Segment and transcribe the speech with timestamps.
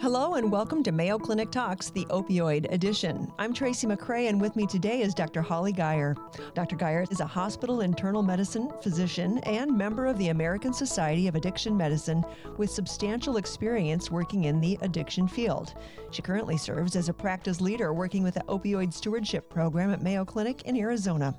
[0.00, 3.30] Hello and welcome to Mayo Clinic Talks, the opioid edition.
[3.38, 5.42] I'm Tracy McCray, and with me today is Dr.
[5.42, 6.16] Holly Geyer.
[6.54, 6.74] Dr.
[6.74, 11.76] Geyer is a hospital internal medicine physician and member of the American Society of Addiction
[11.76, 12.24] Medicine
[12.56, 15.74] with substantial experience working in the addiction field.
[16.12, 20.24] She currently serves as a practice leader working with the Opioid Stewardship Program at Mayo
[20.24, 21.34] Clinic in Arizona.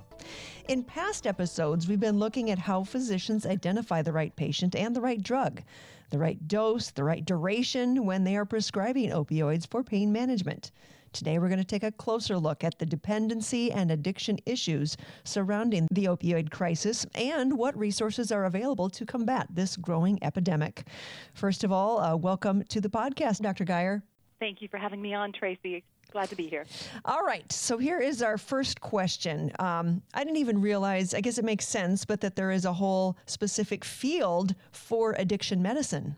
[0.68, 5.00] In past episodes, we've been looking at how physicians identify the right patient and the
[5.00, 5.62] right drug,
[6.12, 10.70] the right dose, the right duration when they are prescribing opioids for pain management.
[11.14, 15.88] Today, we're going to take a closer look at the dependency and addiction issues surrounding
[15.90, 20.86] the opioid crisis and what resources are available to combat this growing epidemic.
[21.32, 23.64] First of all, uh, welcome to the podcast, Dr.
[23.64, 24.02] Geyer.
[24.38, 25.82] Thank you for having me on, Tracy.
[26.12, 26.66] Glad to be here.
[27.06, 27.50] All right.
[27.50, 29.50] So here is our first question.
[29.58, 32.72] Um, I didn't even realize, I guess it makes sense, but that there is a
[32.72, 36.16] whole specific field for addiction medicine.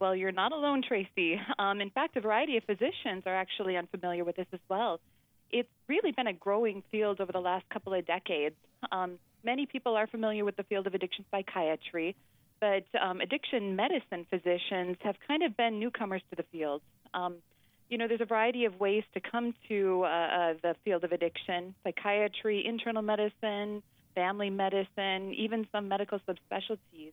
[0.00, 1.40] Well, you're not alone, Tracy.
[1.58, 5.00] Um, in fact, a variety of physicians are actually unfamiliar with this as well.
[5.50, 8.56] It's really been a growing field over the last couple of decades.
[8.92, 12.16] Um, many people are familiar with the field of addiction psychiatry,
[12.60, 16.82] but um, addiction medicine physicians have kind of been newcomers to the field.
[17.88, 21.12] You know, there's a variety of ways to come to uh, uh, the field of
[21.12, 23.82] addiction psychiatry, internal medicine,
[24.14, 27.12] family medicine, even some medical subspecialties.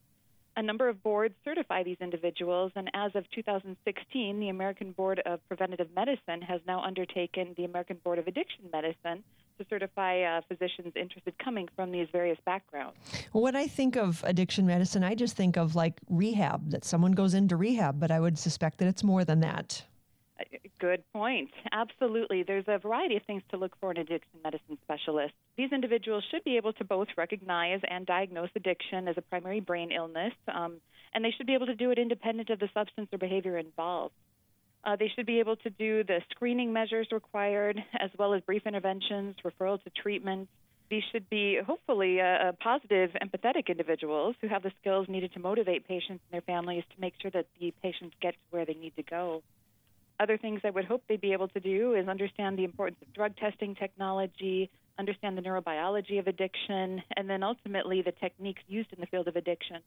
[0.58, 5.40] A number of boards certify these individuals, and as of 2016, the American Board of
[5.48, 9.24] Preventative Medicine has now undertaken the American Board of Addiction Medicine
[9.58, 12.98] to certify uh, physicians interested coming from these various backgrounds.
[13.32, 17.34] When I think of addiction medicine, I just think of like rehab, that someone goes
[17.34, 19.84] into rehab, but I would suspect that it's more than that.
[20.80, 21.52] Good point.
[21.72, 22.44] Absolutely.
[22.44, 25.38] There's a variety of things to look for in addiction medicine specialists.
[25.58, 29.92] These individuals should be able to both recognize and diagnose addiction as a primary brain
[29.92, 30.78] illness, um,
[31.14, 34.14] and they should be able to do it independent of the substance or behavior involved.
[34.84, 38.66] Uh, they should be able to do the screening measures required, as well as brief
[38.66, 40.50] interventions, referral to treatment.
[40.90, 45.88] These should be hopefully uh, positive, empathetic individuals who have the skills needed to motivate
[45.88, 48.96] patients and their families to make sure that the patients get to where they need
[48.98, 49.42] to go.
[50.22, 53.12] Other things I would hope they'd be able to do is understand the importance of
[53.12, 59.00] drug testing technology, understand the neurobiology of addiction, and then ultimately the techniques used in
[59.00, 59.78] the field of addiction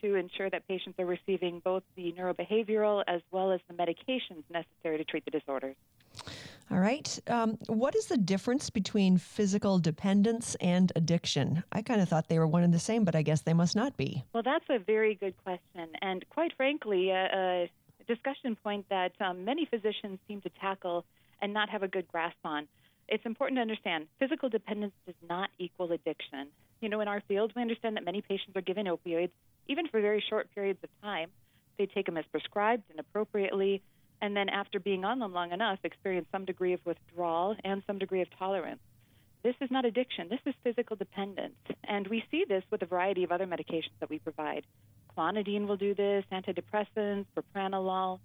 [0.00, 4.96] to ensure that patients are receiving both the neurobehavioral as well as the medications necessary
[4.96, 5.76] to treat the disorders.
[6.70, 7.18] All right.
[7.26, 11.62] Um, what is the difference between physical dependence and addiction?
[11.72, 13.76] I kind of thought they were one and the same, but I guess they must
[13.76, 14.24] not be.
[14.32, 15.90] Well, that's a very good question.
[16.00, 17.66] And quite frankly, uh, uh,
[18.06, 21.04] discussion point that um, many physicians seem to tackle
[21.40, 22.68] and not have a good grasp on.
[23.08, 26.48] It's important to understand physical dependence does not equal addiction.
[26.80, 29.30] You know, in our field, we understand that many patients are given opioids,
[29.68, 31.30] even for very short periods of time.
[31.78, 33.82] They take them as prescribed and appropriately,
[34.20, 37.98] and then after being on them long enough, experience some degree of withdrawal and some
[37.98, 38.80] degree of tolerance.
[39.44, 41.54] This is not addiction, this is physical dependence.
[41.86, 44.64] And we see this with a variety of other medications that we provide.
[45.16, 48.20] Clonidine will do this, antidepressants, propranolol.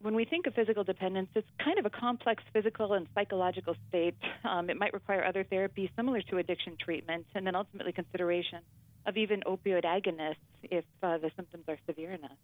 [0.00, 4.14] When we think of physical dependence, it's kind of a complex physical and psychological state.
[4.48, 8.60] Um, it might require other therapies similar to addiction treatment, and then ultimately consideration
[9.06, 12.38] of even opioid agonists if uh, the symptoms are severe enough.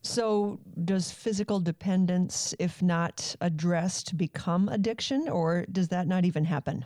[0.00, 6.84] So, does physical dependence, if not addressed, become addiction, or does that not even happen?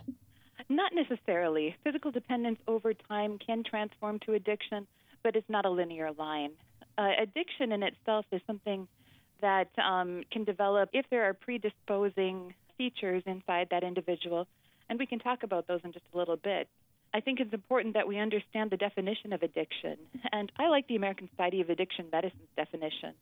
[0.69, 1.75] Not necessarily.
[1.83, 4.85] Physical dependence over time can transform to addiction,
[5.23, 6.51] but it's not a linear line.
[6.97, 8.87] Uh, addiction in itself is something
[9.41, 14.47] that um, can develop if there are predisposing features inside that individual,
[14.89, 16.67] and we can talk about those in just a little bit.
[17.13, 19.97] I think it's important that we understand the definition of addiction,
[20.31, 23.13] and I like the American Society of Addiction Medicine's definition.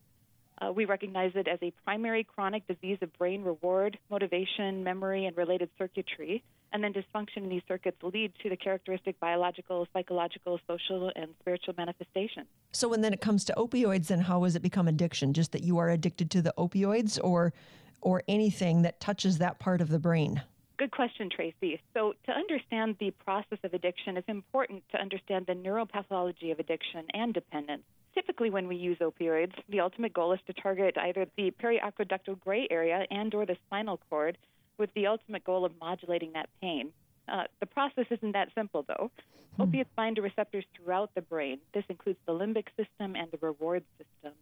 [0.61, 5.35] Uh, we recognize it as a primary chronic disease of brain reward, motivation, memory, and
[5.35, 11.11] related circuitry and then dysfunction in these circuits lead to the characteristic biological, psychological, social,
[11.15, 12.47] and spiritual manifestations.
[12.71, 15.33] So, when then it comes to opioids, then how has it become addiction?
[15.33, 17.53] Just that you are addicted to the opioids, or
[18.01, 20.43] or anything that touches that part of the brain?
[20.77, 21.81] Good question, Tracy.
[21.93, 27.05] So, to understand the process of addiction, it's important to understand the neuropathology of addiction
[27.13, 27.83] and dependence.
[28.13, 32.67] Typically, when we use opioids, the ultimate goal is to target either the periaqueductal gray
[32.69, 34.37] area and/or the spinal cord
[34.77, 36.91] with the ultimate goal of modulating that pain.
[37.27, 39.11] Uh, the process isn't that simple, though.
[39.55, 39.63] Hmm.
[39.63, 41.59] Opiates bind to receptors throughout the brain.
[41.73, 44.33] This includes the limbic system and the reward system.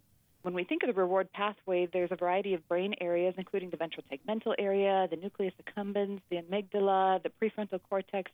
[0.42, 3.78] When we think of the reward pathway, there's a variety of brain areas, including the
[3.78, 8.30] ventral tegmental area, the nucleus accumbens, the amygdala, the prefrontal cortex,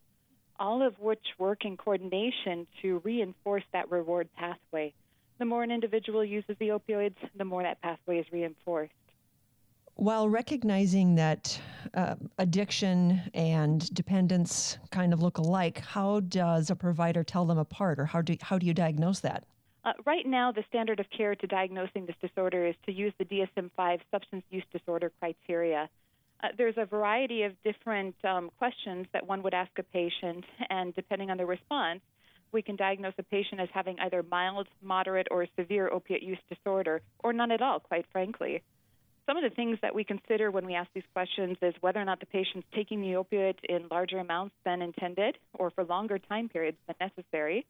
[0.60, 4.94] all of which work in coordination to reinforce that reward pathway.
[5.38, 8.92] the more an individual uses the opioids, the more that pathway is reinforced.
[9.96, 11.60] While recognizing that
[11.94, 18.00] uh, addiction and dependence kind of look alike, how does a provider tell them apart,
[18.00, 19.44] or how do, how do you diagnose that?
[19.84, 23.26] Uh, right now, the standard of care to diagnosing this disorder is to use the
[23.26, 25.90] DSM 5 substance use disorder criteria.
[26.42, 30.94] Uh, there's a variety of different um, questions that one would ask a patient, and
[30.96, 32.02] depending on the response,
[32.52, 37.02] we can diagnose a patient as having either mild, moderate, or severe opiate use disorder,
[37.20, 38.62] or none at all, quite frankly.
[39.30, 42.06] Some of the things that we consider when we ask these questions is whether or
[42.06, 46.50] not the patient's taking the opioid in larger amounts than intended or for longer time
[46.50, 47.64] periods than necessary.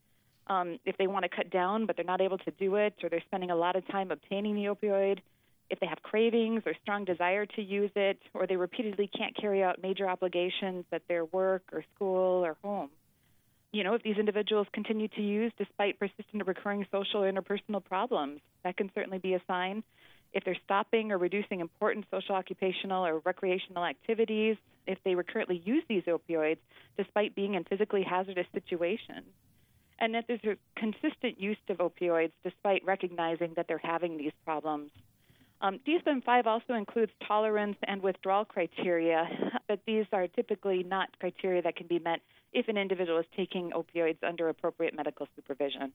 [0.48, 3.10] Um, if they want to cut down but they're not able to do it, or
[3.10, 5.20] they're spending a lot of time obtaining the opioid,
[5.70, 9.62] if they have cravings or strong desire to use it, or they repeatedly can't carry
[9.62, 12.90] out major obligations at their work or school or home.
[13.74, 17.84] You know, if these individuals continue to use despite persistent or recurring social or interpersonal
[17.84, 19.84] problems, that can certainly be a sign
[20.34, 25.84] if they're stopping or reducing important social, occupational, or recreational activities, if they recurrently use
[25.88, 26.58] these opioids
[26.98, 29.26] despite being in physically hazardous situations,
[30.00, 34.92] and that there's a consistent use of opioids despite recognizing that they're having these problems.
[35.62, 39.28] Um, DSM 5 also includes tolerance and withdrawal criteria,
[39.68, 42.22] but these are typically not criteria that can be met
[42.54, 45.92] if an individual is taking opioids under appropriate medical supervision.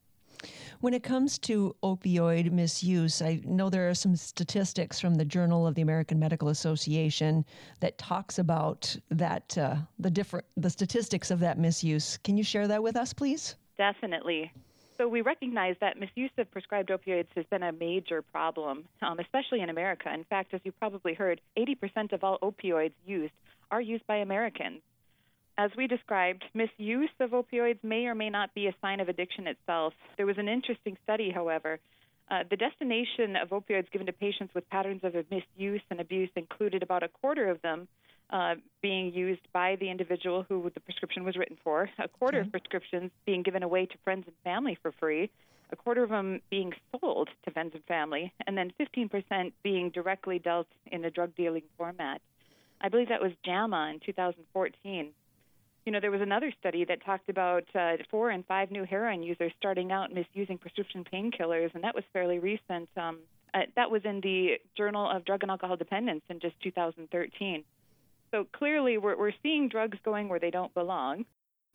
[0.81, 5.67] When it comes to opioid misuse, I know there are some statistics from the Journal
[5.67, 7.45] of the American Medical Association
[7.81, 12.19] that talks about that uh, the different the statistics of that misuse.
[12.19, 13.57] Can you share that with us, please?
[13.77, 14.53] Definitely.
[14.97, 19.61] So we recognize that misuse of prescribed opioids has been a major problem, um, especially
[19.61, 20.13] in America.
[20.13, 23.33] In fact, as you probably heard, 80% of all opioids used
[23.73, 24.83] are used by Americans.
[25.57, 29.47] As we described, misuse of opioids may or may not be a sign of addiction
[29.47, 29.95] itself.
[30.17, 31.79] There was an interesting study, however.
[32.29, 36.83] Uh, the destination of opioids given to patients with patterns of misuse and abuse included
[36.83, 37.87] about a quarter of them
[38.31, 42.47] uh, being used by the individual who the prescription was written for, a quarter okay.
[42.47, 45.31] of prescriptions being given away to friends and family for free,
[45.71, 50.39] a quarter of them being sold to friends and family, and then 15% being directly
[50.39, 52.21] dealt in a drug dealing format.
[52.81, 55.13] I believe that was JAMA in 2014.
[55.85, 59.23] You know, there was another study that talked about uh, four and five new heroin
[59.23, 62.89] users starting out misusing prescription painkillers, and that was fairly recent.
[62.97, 63.19] Um,
[63.53, 67.65] uh, that was in the Journal of Drug and Alcohol Dependence in just 2013.
[68.31, 71.27] So clearly, we're, we're seeing drugs going where they don't belong.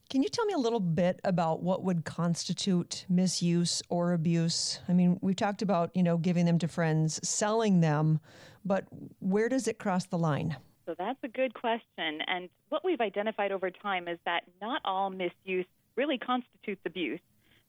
[0.09, 4.79] Can you tell me a little bit about what would constitute misuse or abuse?
[4.89, 8.19] I mean, we've talked about, you know, giving them to friends, selling them,
[8.65, 8.85] but
[9.19, 10.57] where does it cross the line?
[10.89, 12.19] So that's a good question.
[12.25, 17.19] And what we've identified over time is that not all misuse really constitutes abuse.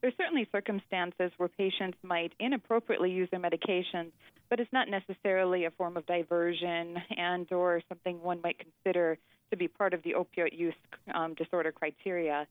[0.01, 4.13] There's certainly circumstances where patients might inappropriately use their medications,
[4.49, 9.19] but it's not necessarily a form of diversion and or something one might consider
[9.51, 10.73] to be part of the opioid use
[11.13, 12.47] um, disorder criteria.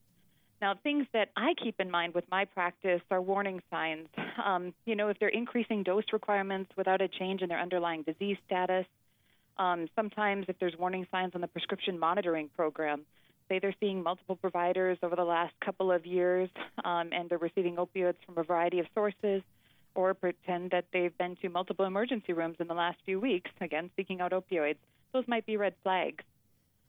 [0.62, 4.06] Now, things that I keep in mind with my practice are warning signs.
[4.44, 8.36] Um, you know, if they're increasing dose requirements without a change in their underlying disease
[8.46, 8.86] status,
[9.58, 13.02] um, sometimes if there's warning signs on the prescription monitoring program,
[13.48, 16.48] say they're seeing multiple providers over the last couple of years
[16.84, 19.42] um, and they're receiving opioids from a variety of sources,
[19.94, 23.90] or pretend that they've been to multiple emergency rooms in the last few weeks, again,
[23.96, 24.76] seeking out opioids.
[25.12, 26.24] Those might be red flags.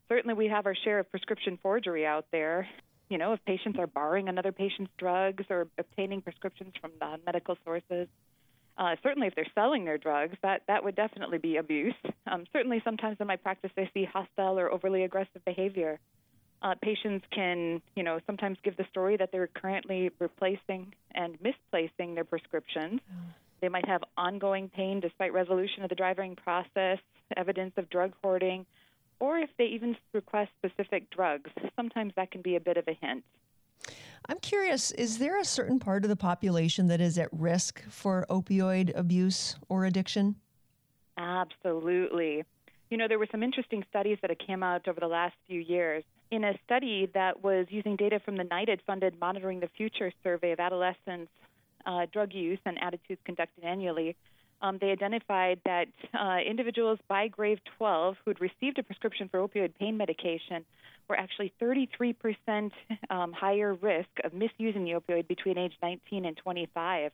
[0.08, 2.68] Certainly, we have our share of prescription forgery out there.
[3.08, 7.56] You know, if patients are borrowing another patient's drugs or obtaining prescriptions from non medical
[7.64, 8.08] sources.
[8.78, 11.94] Uh, certainly, if they're selling their drugs, that, that would definitely be abuse.
[12.30, 15.98] Um, certainly, sometimes in my practice, I see hostile or overly aggressive behavior.
[16.62, 22.14] Uh, patients can, you know, sometimes give the story that they're currently replacing and misplacing
[22.14, 23.00] their prescriptions.
[23.60, 26.98] They might have ongoing pain despite resolution of the driving process,
[27.36, 28.64] evidence of drug hoarding,
[29.20, 31.50] or if they even request specific drugs.
[31.76, 33.24] Sometimes that can be a bit of a hint.
[34.28, 38.24] I'm curious, is there a certain part of the population that is at risk for
[38.30, 40.36] opioid abuse or addiction?
[41.18, 42.44] Absolutely.
[42.90, 45.60] You know, there were some interesting studies that have came out over the last few
[45.60, 50.12] years in a study that was using data from the NIDA funded Monitoring the Future
[50.22, 51.30] survey of adolescents'
[51.84, 54.16] uh, drug use and attitudes conducted annually,
[54.62, 55.88] um, they identified that
[56.18, 60.64] uh, individuals by grade 12 who had received a prescription for opioid pain medication
[61.08, 62.70] were actually 33%
[63.10, 67.12] um, higher risk of misusing the opioid between age 19 and 25.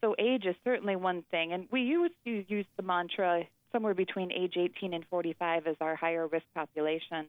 [0.00, 4.30] So age is certainly one thing, and we used to use the mantra somewhere between
[4.32, 7.26] age 18 and 45 as our higher risk population.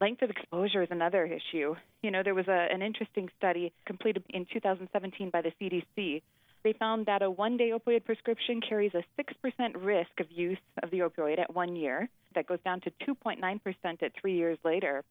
[0.00, 1.74] Length of exposure is another issue.
[2.02, 6.22] You know, there was a, an interesting study completed in 2017 by the CDC.
[6.64, 10.90] They found that a one day opioid prescription carries a 6% risk of use of
[10.90, 12.08] the opioid at one year.
[12.34, 15.04] That goes down to 2.9% at three years later.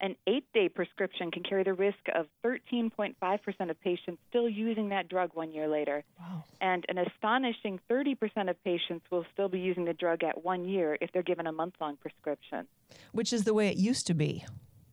[0.00, 5.08] An eight day prescription can carry the risk of 13.5% of patients still using that
[5.08, 6.04] drug one year later.
[6.20, 6.44] Wow.
[6.60, 10.96] And an astonishing 30% of patients will still be using the drug at one year
[11.00, 12.68] if they're given a month long prescription.
[13.12, 14.44] Which is the way it used to be.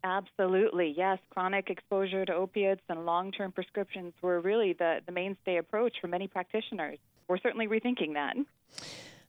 [0.03, 1.17] Absolutely, yes.
[1.29, 6.07] Chronic exposure to opiates and long term prescriptions were really the, the mainstay approach for
[6.07, 6.98] many practitioners.
[7.27, 8.36] We're certainly rethinking that.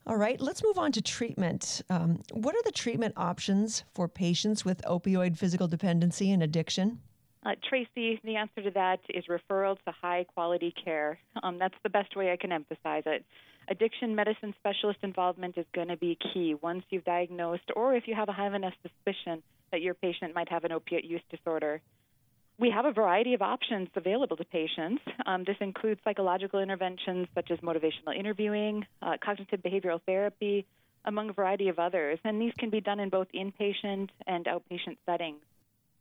[0.06, 1.80] All right, let's move on to treatment.
[1.88, 7.00] Um, what are the treatment options for patients with opioid physical dependency and addiction?
[7.46, 11.18] Uh, Tracy, the answer to that is referral to high quality care.
[11.42, 13.24] Um, that's the best way I can emphasize it.
[13.68, 18.14] Addiction medicine specialist involvement is going to be key once you've diagnosed or if you
[18.14, 19.42] have a high enough suspicion
[19.72, 21.80] that your patient might have an opiate use disorder.
[22.58, 25.02] We have a variety of options available to patients.
[25.26, 30.66] Um, this includes psychological interventions such as motivational interviewing, uh, cognitive behavioral therapy,
[31.04, 34.98] among a variety of others, and these can be done in both inpatient and outpatient
[35.04, 35.40] settings.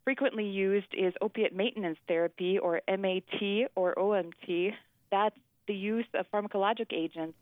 [0.03, 4.73] Frequently used is opiate maintenance therapy, or MAT or OMT.
[5.09, 5.35] That's
[5.67, 7.37] the use of pharmacologic agents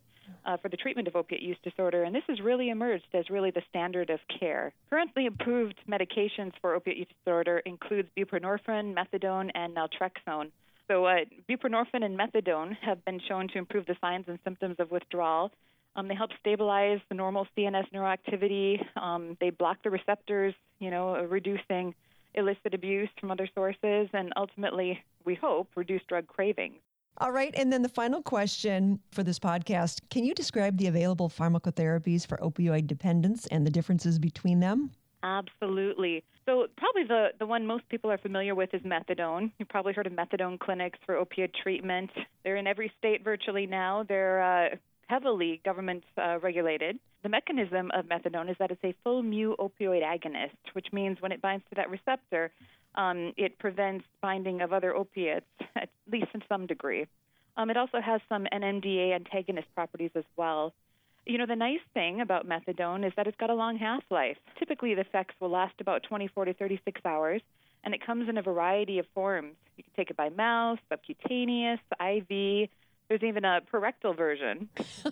[0.46, 3.52] uh, for the treatment of opiate use disorder, and this has really emerged as really
[3.52, 4.74] the standard of care.
[4.90, 10.52] Currently approved medications for opiate use disorder includes buprenorphine, methadone, and naltrexone.
[10.88, 14.92] So, uh, buprenorphine and methadone have been shown to improve the signs and symptoms of
[14.92, 15.52] withdrawal.
[15.96, 18.80] Um, they help stabilize the normal CNS neuroactivity.
[18.98, 21.94] Um, they block the receptors, you know, reducing
[22.34, 26.80] illicit abuse from other sources, and ultimately, we hope, reduce drug cravings.
[27.22, 27.54] All right.
[27.56, 32.38] And then the final question for this podcast Can you describe the available pharmacotherapies for
[32.38, 34.90] opioid dependence and the differences between them?
[35.22, 36.24] Absolutely.
[36.48, 39.52] So, probably the, the one most people are familiar with is methadone.
[39.60, 42.10] You've probably heard of methadone clinics for opioid treatment.
[42.44, 44.04] They're in every state virtually now.
[44.10, 44.76] They're uh,
[45.06, 46.98] heavily government uh, regulated.
[47.22, 51.32] The mechanism of methadone is that it's a full mu opioid agonist, which means when
[51.32, 52.52] it binds to that receptor,
[52.96, 55.46] um, it prevents binding of other opiates,
[55.76, 57.08] at least in some degree.
[57.58, 60.74] Um, it also has some NMDA antagonist properties as well.
[61.26, 64.38] You know, the nice thing about methadone is that it's got a long half life.
[64.58, 67.42] Typically, the effects will last about 24 to 36 hours,
[67.84, 69.56] and it comes in a variety of forms.
[69.78, 72.70] You can take it by mouth, subcutaneous, IV.
[73.12, 74.70] There's even a parectal version.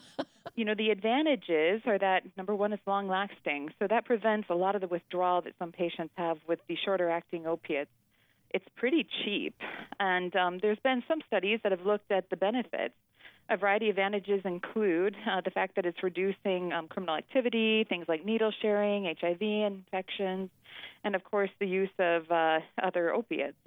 [0.56, 3.74] you know, the advantages are that number one, it's long lasting.
[3.78, 7.10] So that prevents a lot of the withdrawal that some patients have with the shorter
[7.10, 7.92] acting opiates.
[8.52, 9.54] It's pretty cheap.
[10.00, 12.94] And um, there's been some studies that have looked at the benefits.
[13.50, 18.06] A variety of advantages include uh, the fact that it's reducing um, criminal activity, things
[18.08, 20.50] like needle sharing, HIV infections,
[21.04, 23.58] and of course the use of uh, other opiates.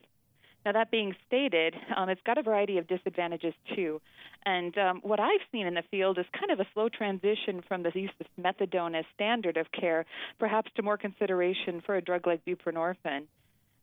[0.64, 4.00] Now, that being stated, um, it's got a variety of disadvantages too.
[4.44, 7.82] And um, what I've seen in the field is kind of a slow transition from
[7.82, 10.04] the use of methadone as standard of care,
[10.38, 13.24] perhaps to more consideration for a drug like buprenorphine.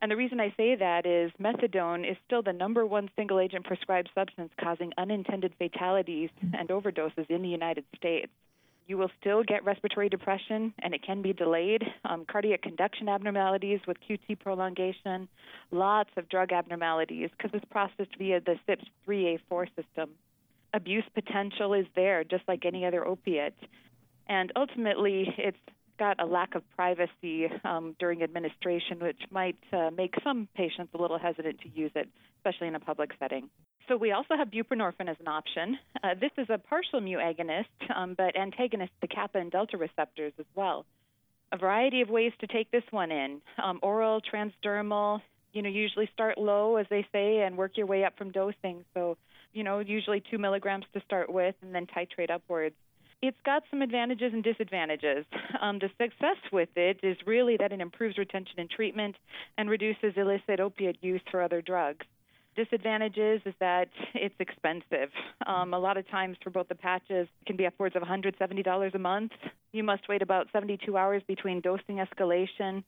[0.02, 3.66] And the reason I say that is methadone is still the number one single agent
[3.66, 8.32] prescribed substance causing unintended fatalities and overdoses in the United States
[8.90, 11.84] you will still get respiratory depression, and it can be delayed.
[12.06, 15.30] Um, cardiac conduction abnormalities with QT prolongation,
[15.70, 20.10] lots of drug abnormalities because it's processed via the CYP 3A4 system.
[20.74, 23.54] Abuse potential is there, just like any other opiate.
[24.28, 25.58] And ultimately, it's
[26.00, 30.98] got a lack of privacy um, during administration, which might uh, make some patients a
[30.98, 33.50] little hesitant to use it, especially in a public setting.
[33.90, 35.80] So we also have buprenorphine as an option.
[36.04, 40.32] Uh, this is a partial mu agonist, um, but antagonist the kappa and delta receptors
[40.40, 40.86] as well.
[41.52, 45.22] A variety of ways to take this one in: um, oral, transdermal.
[45.54, 48.86] You know, usually start low, as they say, and work your way up from dosing.
[48.94, 49.18] So,
[49.54, 52.76] you know, usually two milligrams to start with, and then titrate upwards.
[53.24, 55.26] It's got some advantages and disadvantages.
[55.60, 59.16] Um, the success with it is really that it improves retention and treatment
[59.58, 62.06] and reduces illicit opiate use for other drugs
[62.64, 65.10] disadvantages is that it's expensive.
[65.48, 68.96] Um, a lot of times for both the patches, it can be upwards of $170
[68.96, 69.32] a month.
[69.72, 72.84] You must wait about 72 hours between dosing escalation,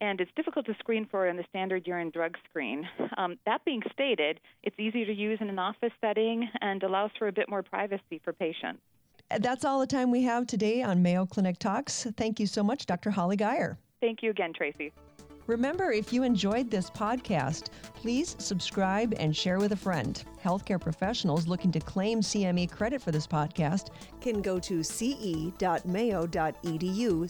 [0.00, 2.86] and it's difficult to screen for in the standard urine drug screen.
[3.16, 7.28] Um, that being stated, it's easier to use in an office setting and allows for
[7.28, 8.80] a bit more privacy for patients.
[9.38, 12.06] That's all the time we have today on Mayo Clinic Talks.
[12.16, 13.10] Thank you so much, Dr.
[13.10, 13.78] Holly Geyer.
[14.00, 14.92] Thank you again, Tracy.
[15.46, 20.24] Remember, if you enjoyed this podcast, please subscribe and share with a friend.
[20.42, 23.88] Healthcare professionals looking to claim CME credit for this podcast
[24.20, 25.60] can go to ce.mayo.edu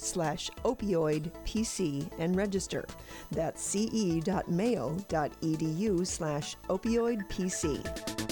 [0.00, 2.84] slash opioidpc and register.
[3.32, 4.46] That's ce.mayo.edu
[6.06, 8.23] slash opioidpc.